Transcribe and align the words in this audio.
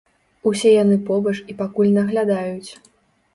Усе 0.51 0.71
яны 0.83 0.97
побач 1.09 1.33
і 1.53 1.57
пакуль 1.61 1.93
наглядаюць. 1.99 2.71